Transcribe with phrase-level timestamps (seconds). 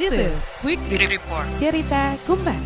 [0.00, 1.44] This is Quick Report.
[1.60, 2.64] Cerita Kumparan.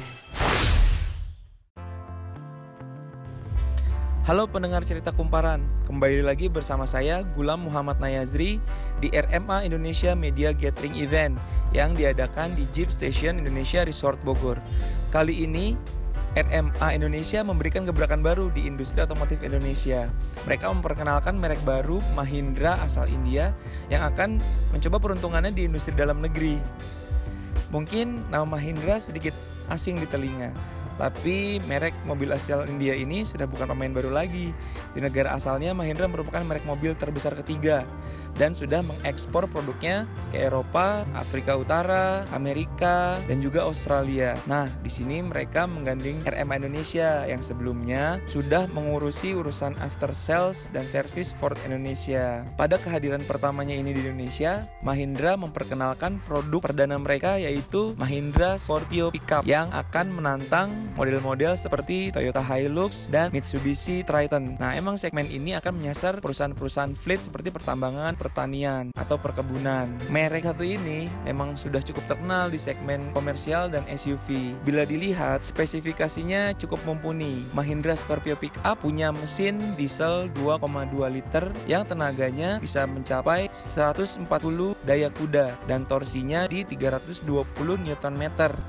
[4.22, 5.58] Halo pendengar cerita kumparan,
[5.90, 8.62] kembali lagi bersama saya Gulam Muhammad Nayazri
[9.02, 11.34] di RMA Indonesia Media Gathering Event
[11.74, 14.62] yang diadakan di Jeep Station Indonesia Resort Bogor.
[15.10, 15.74] Kali ini
[16.38, 20.06] RMA Indonesia memberikan gebrakan baru di industri otomotif Indonesia.
[20.46, 23.50] Mereka memperkenalkan merek baru Mahindra asal India
[23.90, 24.38] yang akan
[24.70, 26.62] mencoba peruntungannya di industri dalam negeri.
[27.74, 29.34] Mungkin nama Mahindra sedikit
[29.66, 30.54] asing di telinga,
[30.96, 34.54] tapi merek mobil asal India ini sudah bukan pemain baru lagi.
[34.94, 37.86] Di negara asalnya Mahindra merupakan merek mobil terbesar ketiga
[38.34, 44.34] dan sudah mengekspor produknya ke Eropa, Afrika Utara, Amerika, dan juga Australia.
[44.50, 50.84] Nah, di sini mereka menggandeng RMA Indonesia yang sebelumnya sudah mengurusi urusan after sales dan
[50.90, 52.42] service Ford Indonesia.
[52.58, 59.46] Pada kehadiran pertamanya ini di Indonesia, Mahindra memperkenalkan produk perdana mereka yaitu Mahindra Scorpio Pickup
[59.46, 64.60] yang akan menantang model-model seperti Toyota Hilux dan Mitsubishi Triton.
[64.60, 69.88] Nah, emang segmen ini akan menyasar perusahaan-perusahaan fleet seperti pertambangan, pertanian atau perkebunan.
[70.12, 74.54] Merek satu ini memang sudah cukup terkenal di segmen komersial dan SUV.
[74.62, 77.44] Bila dilihat, spesifikasinya cukup mumpuni.
[77.56, 84.26] Mahindra Scorpio Pickup punya mesin diesel 2,2 liter yang tenaganya bisa mencapai 140
[84.84, 87.24] daya kuda dan torsinya di 320
[87.80, 88.24] Nm.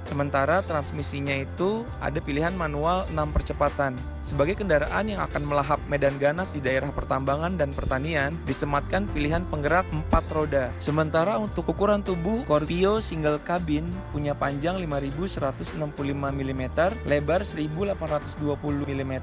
[0.08, 3.98] Sementara transmisinya itu ada pilihan manual 6 percepatan.
[4.26, 9.86] Sebagai kendaraan yang akan melahap medan ganas di daerah pertambangan dan pertanian, disematkan pilihan penggerak
[9.90, 10.74] 4 roda.
[10.82, 15.86] Sementara untuk ukuran tubuh, Scorpio single cabin punya panjang 5165
[16.18, 16.64] mm,
[17.06, 19.14] lebar 1820 mm,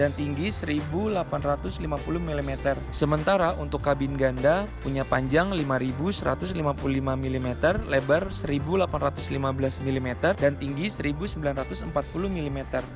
[0.00, 1.36] dan tinggi 1850
[2.16, 2.52] mm.
[2.92, 6.64] Sementara untuk kabin ganda punya panjang 5155
[7.04, 7.48] mm,
[7.92, 10.08] lebar 1815 mm,
[10.40, 12.25] dan tinggi 1940 mm.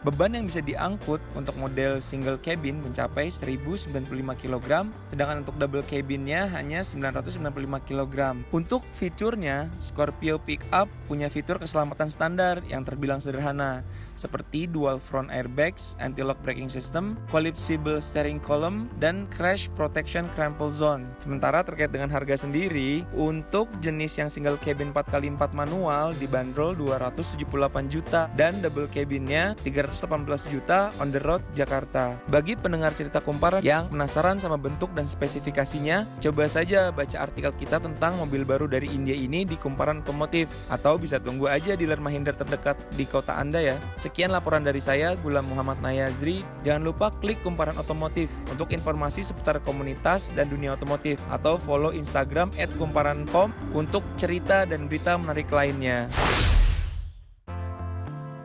[0.02, 3.90] Beban yang bisa diangkut untuk model single cabin mencapai 1095
[4.36, 8.36] kg, sedangkan untuk double cabinnya hanya 995 kg.
[8.50, 13.86] Untuk fiturnya, Scorpio Pickup punya fitur keselamatan standar yang terbilang sederhana,
[14.20, 21.08] seperti dual front airbags, anti-lock braking system, collapsible steering column, dan crash protection crumple zone.
[21.20, 28.28] Sementara terkait dengan harga sendiri, untuk jenis yang single cabin 4x4 manual dibanderol 278 juta
[28.36, 28.90] dan double
[29.20, 32.16] cabinnya 318 juta on the road Jakarta.
[32.32, 37.76] Bagi pendengar cerita kumparan yang penasaran sama bentuk dan spesifikasinya, coba saja baca artikel kita
[37.76, 42.32] tentang mobil baru dari India ini di Kumparan Otomotif atau bisa tunggu aja dealer Mahindra
[42.32, 43.76] terdekat di kota Anda ya.
[44.00, 46.40] Sekian laporan dari saya, Gulam Muhammad Nayazri.
[46.64, 52.48] Jangan lupa klik Kumparan Otomotif untuk informasi seputar komunitas dan dunia otomotif atau follow Instagram
[52.80, 56.08] @kumparan.com untuk cerita dan berita menarik lainnya.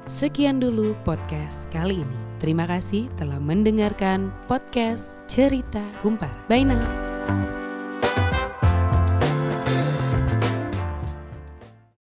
[0.06, 2.20] Sekian dulu podcast kali ini.
[2.38, 6.30] Terima kasih telah mendengarkan podcast Cerita Kumpar.
[6.46, 7.65] Bye now.